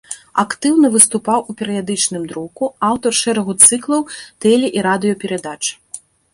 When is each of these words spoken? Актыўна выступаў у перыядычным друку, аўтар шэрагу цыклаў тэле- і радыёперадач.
Актыўна 0.43 0.87
выступаў 0.95 1.43
у 1.53 1.55
перыядычным 1.59 2.25
друку, 2.33 2.63
аўтар 2.89 3.11
шэрагу 3.21 3.53
цыклаў 3.69 4.01
тэле- 4.47 4.73
і 4.81 4.87
радыёперадач. 4.91 5.63